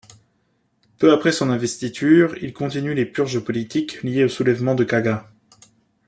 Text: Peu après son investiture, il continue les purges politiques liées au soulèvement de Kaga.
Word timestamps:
Peu 0.97 1.11
après 1.13 1.31
son 1.31 1.51
investiture, 1.51 2.33
il 2.41 2.53
continue 2.53 2.95
les 2.95 3.05
purges 3.05 3.37
politiques 3.39 4.01
liées 4.01 4.23
au 4.23 4.29
soulèvement 4.29 4.73
de 4.73 4.83
Kaga. 4.83 5.29